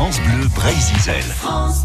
France 0.00 0.18
Bleu 0.22 0.48
Brésil. 0.54 1.22
France. 1.36 1.84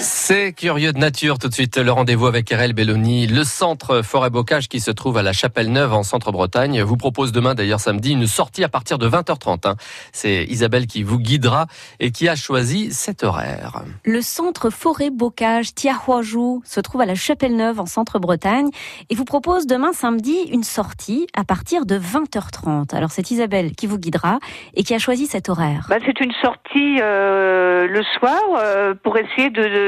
C'est 0.00 0.52
curieux 0.52 0.92
de 0.92 0.98
nature 0.98 1.38
tout 1.38 1.48
de 1.48 1.54
suite. 1.54 1.76
Le 1.76 1.90
rendez-vous 1.90 2.26
avec 2.26 2.50
RL 2.50 2.72
Belloni, 2.72 3.26
le 3.26 3.42
centre 3.42 4.02
Forêt 4.02 4.30
Bocage 4.30 4.68
qui 4.68 4.78
se 4.78 4.92
trouve 4.92 5.16
à 5.16 5.22
la 5.22 5.32
Chapelle 5.32 5.72
Neuve 5.72 5.92
en 5.92 6.04
centre-Bretagne, 6.04 6.82
vous 6.82 6.96
propose 6.96 7.32
demain 7.32 7.56
d'ailleurs 7.56 7.80
samedi 7.80 8.12
une 8.12 8.28
sortie 8.28 8.62
à 8.62 8.68
partir 8.68 8.98
de 8.98 9.08
20h30. 9.08 9.66
Hein. 9.66 9.74
C'est 10.12 10.44
Isabelle 10.44 10.86
qui 10.86 11.02
vous 11.02 11.18
guidera 11.18 11.66
et 11.98 12.12
qui 12.12 12.28
a 12.28 12.36
choisi 12.36 12.92
cet 12.92 13.24
horaire. 13.24 13.82
Le 14.04 14.20
centre 14.20 14.70
Forêt 14.70 15.10
Bocage 15.10 15.74
Tiahuajou 15.74 16.62
se 16.64 16.78
trouve 16.80 17.00
à 17.00 17.06
la 17.06 17.16
Chapelle 17.16 17.56
Neuve 17.56 17.80
en 17.80 17.86
centre-Bretagne 17.86 18.68
et 19.10 19.14
vous 19.16 19.24
propose 19.24 19.66
demain 19.66 19.92
samedi 19.92 20.36
une 20.52 20.64
sortie 20.64 21.26
à 21.34 21.42
partir 21.42 21.86
de 21.86 21.98
20h30. 21.98 22.94
Alors 22.94 23.10
c'est 23.10 23.30
Isabelle 23.32 23.72
qui 23.72 23.86
vous 23.86 23.98
guidera 23.98 24.38
et 24.74 24.84
qui 24.84 24.94
a 24.94 24.98
choisi 24.98 25.26
cet 25.26 25.48
horaire. 25.48 25.86
Bah, 25.88 25.96
c'est 26.06 26.20
une 26.20 26.32
sortie 26.40 26.98
euh, 27.00 27.88
le 27.88 28.02
soir 28.18 28.38
euh, 28.58 28.94
pour 28.94 29.16
essayer 29.18 29.50
de 29.50 29.87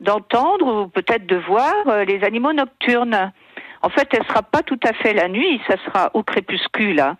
d'entendre 0.00 0.82
ou 0.82 0.88
peut-être 0.88 1.26
de 1.26 1.36
voir 1.36 1.74
euh, 1.88 2.04
les 2.04 2.24
animaux 2.24 2.52
nocturnes. 2.52 3.32
En 3.82 3.88
fait, 3.88 4.08
elle 4.12 4.24
sera 4.26 4.42
pas 4.42 4.62
tout 4.62 4.80
à 4.84 4.92
fait 4.92 5.12
la 5.12 5.28
nuit, 5.28 5.60
ça 5.68 5.76
sera 5.84 6.10
au 6.14 6.22
crépuscule. 6.22 7.00
Hein. 7.00 7.16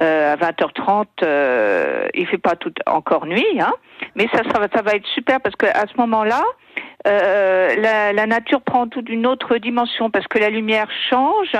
Euh, 0.00 0.34
à 0.34 0.36
20h30, 0.36 1.06
euh, 1.24 2.06
il 2.14 2.24
fait 2.28 2.38
pas 2.38 2.54
tout 2.54 2.72
encore 2.86 3.26
nuit, 3.26 3.60
hein, 3.60 3.72
mais 4.14 4.28
ça, 4.32 4.42
va 4.82 4.92
être 4.92 5.06
super 5.08 5.40
parce 5.40 5.56
que 5.56 5.66
à 5.66 5.86
ce 5.88 5.96
moment-là, 5.98 6.42
euh, 7.08 7.74
la, 8.12 8.26
nature 8.26 8.60
prend 8.60 8.86
toute 8.86 9.08
une 9.08 9.26
autre 9.26 9.56
dimension 9.56 10.08
parce 10.08 10.28
que 10.28 10.38
la 10.38 10.50
lumière 10.50 10.86
change, 11.10 11.50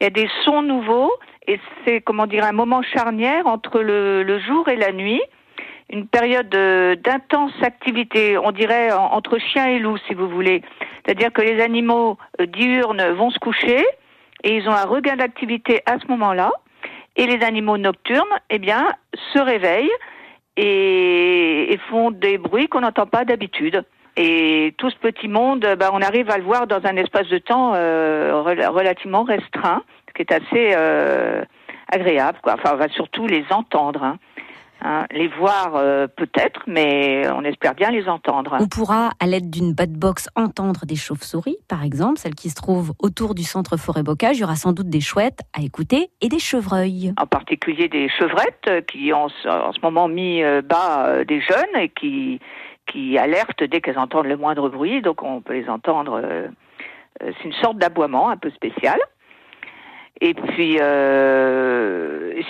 il 0.00 0.04
y 0.04 0.06
a 0.06 0.10
des 0.10 0.26
sons 0.42 0.62
nouveaux 0.62 1.12
et 1.46 1.60
c'est 1.84 2.00
comment 2.00 2.26
dire 2.26 2.44
un 2.44 2.52
moment 2.52 2.80
charnière 2.80 3.46
entre 3.46 3.80
le 3.80 4.38
jour 4.38 4.66
et 4.70 4.76
la 4.76 4.92
nuit 4.92 5.20
une 5.92 6.06
période 6.06 6.48
d'intense 6.48 7.52
activité, 7.62 8.38
on 8.38 8.50
dirait 8.50 8.92
entre 8.92 9.38
chien 9.38 9.66
et 9.66 9.78
loup, 9.78 9.98
si 10.08 10.14
vous 10.14 10.28
voulez. 10.28 10.62
C'est-à-dire 11.04 11.32
que 11.32 11.42
les 11.42 11.60
animaux 11.60 12.16
euh, 12.40 12.46
diurnes 12.46 13.10
vont 13.12 13.30
se 13.30 13.38
coucher 13.38 13.84
et 14.42 14.56
ils 14.56 14.68
ont 14.68 14.72
un 14.72 14.86
regain 14.86 15.16
d'activité 15.16 15.82
à 15.86 15.98
ce 15.98 16.06
moment-là. 16.08 16.50
Et 17.16 17.26
les 17.26 17.44
animaux 17.44 17.76
nocturnes, 17.76 18.24
eh 18.48 18.58
bien, 18.58 18.90
se 19.34 19.38
réveillent 19.38 19.92
et, 20.56 21.78
font 21.90 22.10
des 22.10 22.38
bruits 22.38 22.68
qu'on 22.68 22.80
n'entend 22.80 23.06
pas 23.06 23.24
d'habitude. 23.26 23.84
Et 24.16 24.74
tout 24.78 24.88
ce 24.88 24.96
petit 24.96 25.28
monde, 25.28 25.66
bah, 25.78 25.90
on 25.92 26.00
arrive 26.00 26.30
à 26.30 26.38
le 26.38 26.44
voir 26.44 26.66
dans 26.66 26.84
un 26.84 26.96
espace 26.96 27.28
de 27.28 27.38
temps 27.38 27.72
euh, 27.74 28.42
relativement 28.68 29.24
restreint, 29.24 29.82
ce 30.08 30.14
qui 30.14 30.22
est 30.22 30.32
assez 30.32 30.72
euh, 30.74 31.44
agréable. 31.90 32.38
Quoi. 32.42 32.54
Enfin, 32.54 32.70
on 32.74 32.78
va 32.78 32.88
surtout 32.88 33.26
les 33.26 33.44
entendre. 33.50 34.02
Hein. 34.02 34.18
Hein, 34.84 35.06
les 35.12 35.28
voir 35.28 35.76
euh, 35.76 36.08
peut-être, 36.08 36.62
mais 36.66 37.30
on 37.30 37.44
espère 37.44 37.76
bien 37.76 37.92
les 37.92 38.08
entendre. 38.08 38.56
On 38.58 38.66
pourra, 38.66 39.10
à 39.20 39.26
l'aide 39.26 39.48
d'une 39.48 39.74
bad 39.74 39.92
box, 39.92 40.28
entendre 40.34 40.86
des 40.86 40.96
chauves-souris, 40.96 41.56
par 41.68 41.84
exemple, 41.84 42.18
celles 42.18 42.34
qui 42.34 42.50
se 42.50 42.56
trouvent 42.56 42.92
autour 42.98 43.36
du 43.36 43.44
centre 43.44 43.76
forêt 43.76 44.02
bocage. 44.02 44.38
Il 44.38 44.40
y 44.40 44.44
aura 44.44 44.56
sans 44.56 44.72
doute 44.72 44.88
des 44.88 45.00
chouettes 45.00 45.38
à 45.56 45.62
écouter 45.62 46.10
et 46.20 46.28
des 46.28 46.40
chevreuils. 46.40 47.12
En 47.16 47.26
particulier 47.26 47.88
des 47.88 48.08
chevrettes 48.08 48.66
euh, 48.66 48.80
qui 48.80 49.12
ont 49.12 49.28
en 49.46 49.72
ce 49.72 49.80
moment 49.84 50.08
mis 50.08 50.42
euh, 50.42 50.62
bas 50.62 51.24
des 51.24 51.40
jeunes 51.40 51.76
et 51.80 51.88
qui, 51.88 52.40
qui 52.86 53.16
alertent 53.18 53.62
dès 53.62 53.80
qu'elles 53.80 54.00
entendent 54.00 54.26
le 54.26 54.36
moindre 54.36 54.68
bruit. 54.68 55.00
Donc 55.00 55.22
on 55.22 55.42
peut 55.42 55.52
les 55.52 55.68
entendre. 55.68 56.20
c'est 57.20 57.44
une 57.44 57.52
sorte 57.52 57.78
d'aboiement 57.78 58.30
un 58.30 58.36
peu 58.36 58.50
spécial. 58.50 58.98
Et 60.20 60.34
puis, 60.34 60.78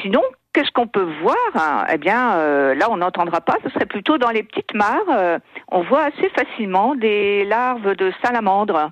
sinon, 0.01 0.23
Qu'est-ce 0.53 0.71
qu'on 0.71 0.87
peut 0.87 1.09
voir 1.23 1.37
hein? 1.55 1.87
Eh 1.91 1.97
bien, 1.97 2.35
euh, 2.35 2.75
là, 2.75 2.89
on 2.91 2.99
n'entendra 2.99 3.41
pas. 3.41 3.57
Ce 3.65 3.71
serait 3.71 3.87
plutôt 3.87 4.19
dans 4.19 4.31
les 4.31 4.43
petites 4.43 4.75
mares. 4.75 5.01
Euh, 5.11 5.39
on 5.69 5.83
voit 5.83 6.03
assez 6.03 6.29
facilement 6.31 6.95
des 6.95 7.45
larves 7.47 7.97
de 7.97 8.13
salamandres 8.23 8.91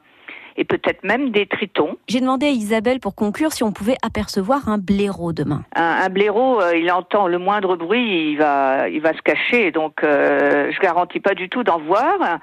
et 0.57 0.65
peut-être 0.65 1.05
même 1.05 1.31
des 1.31 1.47
tritons. 1.47 1.97
J'ai 2.09 2.21
demandé 2.21 2.47
à 2.47 2.51
Isabelle 2.51 2.99
pour 2.99 3.15
conclure 3.15 3.53
si 3.53 3.63
on 3.63 3.73
pouvait 3.73 3.97
apercevoir 4.03 4.71
un 4.71 4.79
blaireau 4.79 5.35
demain. 5.35 5.63
Un, 5.75 6.09
blaireau, 6.09 6.63
euh, 6.63 6.77
il 6.77 6.91
entend 6.91 7.29
le 7.29 7.39
moindre 7.39 7.77
bruit, 7.77 8.31
il 8.33 8.39
va, 8.39 8.89
il 8.89 9.03
va 9.03 9.13
se 9.13 9.21
cacher. 9.21 9.71
Donc, 9.71 10.01
je 10.03 10.81
garantis 10.81 11.21
pas 11.21 11.35
du 11.35 11.51
tout 11.51 11.63
d'en 11.63 11.79
voir. 11.79 12.41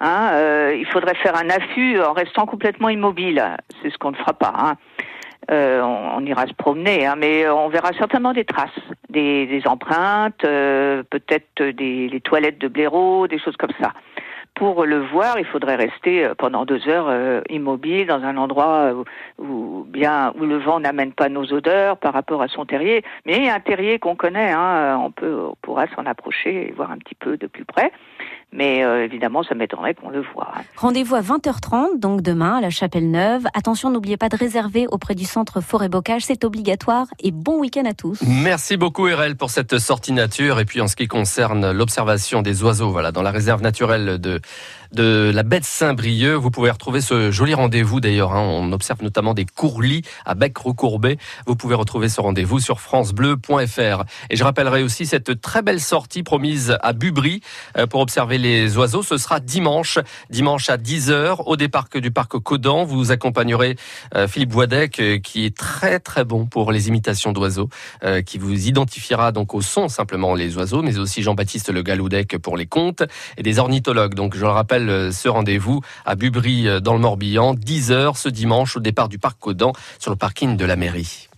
Hein, 0.00 0.72
il 0.72 0.86
faudrait 0.86 1.14
faire 1.16 1.36
un 1.36 1.48
affût 1.48 2.00
en 2.00 2.12
restant 2.12 2.44
complètement 2.44 2.90
immobile. 2.90 3.42
C'est 3.82 3.90
ce 3.90 3.96
qu'on 3.96 4.10
ne 4.10 4.16
fera 4.16 4.34
pas. 4.34 4.52
Hein. 4.54 4.74
Euh, 5.50 5.82
on, 5.82 6.24
ira 6.26 6.46
se 6.46 6.52
promener, 6.52 7.06
hein, 7.06 7.16
mais 7.18 7.48
on 7.48 7.68
verra 7.68 7.92
certainement 7.98 8.32
des 8.32 8.44
traces, 8.44 8.70
des, 9.08 9.62
empreintes, 9.66 10.44
euh, 10.44 11.02
peut-être 11.10 11.62
des 11.62 12.20
toilettes 12.22 12.58
de 12.58 12.68
blaireau, 12.68 13.26
des 13.26 13.38
choses 13.38 13.56
comme 13.56 13.72
ça. 13.80 13.92
Pour 14.54 14.84
le 14.84 15.00
voir, 15.00 15.38
il 15.38 15.44
faudrait 15.44 15.76
rester 15.76 16.24
euh, 16.24 16.34
pendant 16.36 16.64
deux 16.64 16.86
heures 16.88 17.42
immobile 17.48 18.06
dans 18.06 18.22
un 18.22 18.36
endroit 18.36 18.92
où, 19.38 19.84
bien 19.88 20.32
où 20.38 20.44
le 20.44 20.58
vent 20.58 20.78
n'amène 20.78 21.12
pas 21.12 21.28
nos 21.28 21.52
odeurs 21.52 21.96
par 21.96 22.12
rapport 22.12 22.42
à 22.42 22.48
son 22.48 22.64
terrier. 22.64 23.02
Mais 23.26 23.48
un 23.48 23.60
terrier 23.60 23.98
qu'on 23.98 24.14
connaît, 24.14 24.52
hein, 24.52 25.00
on 25.02 25.10
peut 25.10 25.46
on 25.50 25.56
pourra 25.62 25.86
s'en 25.96 26.06
approcher 26.06 26.68
et 26.68 26.72
voir 26.72 26.92
un 26.92 26.98
petit 26.98 27.16
peu 27.16 27.36
de 27.36 27.48
plus 27.48 27.64
près. 27.64 27.90
Mais 28.52 28.82
euh, 28.82 29.04
évidemment, 29.04 29.42
ça 29.44 29.54
m'étonnerait 29.54 29.94
qu'on 29.94 30.10
le 30.10 30.22
voit. 30.34 30.52
Hein. 30.56 30.62
Rendez-vous 30.76 31.14
à 31.14 31.20
20h30, 31.20 31.98
donc 31.98 32.20
demain, 32.20 32.56
à 32.56 32.60
la 32.60 32.70
Chapelle 32.70 33.10
Neuve. 33.10 33.44
Attention, 33.54 33.90
n'oubliez 33.90 34.16
pas 34.16 34.28
de 34.28 34.36
réserver 34.36 34.86
auprès 34.88 35.14
du 35.14 35.24
centre 35.24 35.60
Forêt 35.60 35.88
Bocage, 35.88 36.22
c'est 36.22 36.44
obligatoire. 36.44 37.06
Et 37.20 37.30
bon 37.30 37.60
week-end 37.60 37.84
à 37.84 37.94
tous. 37.94 38.20
Merci 38.26 38.76
beaucoup, 38.76 39.04
RL, 39.04 39.36
pour 39.36 39.50
cette 39.50 39.78
sortie 39.78 40.12
nature. 40.12 40.58
Et 40.58 40.64
puis, 40.64 40.80
en 40.80 40.88
ce 40.88 40.96
qui 40.96 41.06
concerne 41.06 41.70
l'observation 41.70 42.42
des 42.42 42.64
oiseaux, 42.64 42.90
voilà, 42.90 43.12
dans 43.12 43.22
la 43.22 43.30
réserve 43.30 43.62
naturelle 43.62 44.18
de, 44.18 44.40
de 44.92 45.30
la 45.32 45.42
baie 45.42 45.60
de 45.60 45.64
Saint-Brieuc, 45.64 46.36
vous 46.40 46.50
pouvez 46.50 46.70
retrouver 46.70 47.00
ce 47.00 47.30
joli 47.30 47.54
rendez-vous 47.54 48.00
d'ailleurs. 48.00 48.32
Hein. 48.32 48.42
On 48.42 48.72
observe 48.72 49.02
notamment 49.02 49.34
des 49.34 49.46
courlis 49.46 50.02
à 50.24 50.34
bec 50.34 50.58
recourbé. 50.58 51.18
Vous 51.46 51.54
pouvez 51.54 51.74
retrouver 51.76 52.08
ce 52.08 52.20
rendez-vous 52.20 52.58
sur 52.58 52.80
francebleu.fr. 52.80 54.04
Et 54.30 54.36
je 54.36 54.44
rappellerai 54.44 54.82
aussi 54.82 55.06
cette 55.06 55.40
très 55.40 55.62
belle 55.62 55.80
sortie 55.80 56.22
promise 56.22 56.76
à 56.82 56.92
Bubry 56.92 57.40
euh, 57.76 57.86
pour 57.86 58.00
observer 58.00 58.38
les 58.40 58.76
oiseaux. 58.76 59.02
Ce 59.02 59.16
sera 59.16 59.40
dimanche, 59.40 59.98
dimanche 60.30 60.70
à 60.70 60.76
10h 60.76 61.42
au 61.46 61.56
départ 61.56 61.88
du 61.94 62.10
parc 62.10 62.38
Codan. 62.38 62.84
Vous 62.84 63.12
accompagnerez 63.12 63.76
euh, 64.14 64.26
Philippe 64.26 64.50
Boisdec 64.50 64.98
euh, 65.00 65.18
qui 65.18 65.44
est 65.44 65.56
très 65.56 66.00
très 66.00 66.24
bon 66.24 66.46
pour 66.46 66.72
les 66.72 66.88
imitations 66.88 67.32
d'oiseaux, 67.32 67.68
euh, 68.04 68.22
qui 68.22 68.38
vous 68.38 68.66
identifiera 68.66 69.32
donc 69.32 69.54
au 69.54 69.60
son 69.60 69.88
simplement 69.88 70.34
les 70.34 70.56
oiseaux, 70.56 70.82
mais 70.82 70.98
aussi 70.98 71.22
Jean-Baptiste 71.22 71.70
Le 71.70 71.82
Galoudec 71.82 72.38
pour 72.38 72.56
les 72.56 72.66
contes 72.66 73.02
et 73.36 73.42
des 73.42 73.58
ornithologues. 73.58 74.14
Donc 74.14 74.34
je 74.34 74.40
le 74.40 74.50
rappelle, 74.50 75.12
ce 75.12 75.28
rendez-vous 75.28 75.80
à 76.04 76.14
Bubry 76.14 76.80
dans 76.82 76.94
le 76.94 77.00
Morbihan, 77.00 77.54
10h 77.54 78.16
ce 78.16 78.28
dimanche 78.28 78.76
au 78.76 78.80
départ 78.80 79.08
du 79.08 79.18
parc 79.18 79.38
Codan 79.38 79.72
sur 79.98 80.10
le 80.10 80.16
parking 80.16 80.56
de 80.56 80.64
la 80.64 80.76
mairie. 80.76 81.30